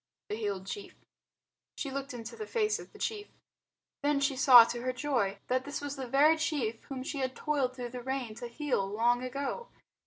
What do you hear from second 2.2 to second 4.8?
the face of the chief. Then she saw